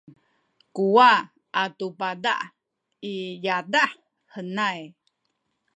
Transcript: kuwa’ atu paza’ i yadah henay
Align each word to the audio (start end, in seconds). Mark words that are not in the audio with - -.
kuwa’ 0.75 1.11
atu 1.61 1.87
paza’ 1.99 2.35
i 3.11 3.13
yadah 3.45 3.91
henay 4.33 4.81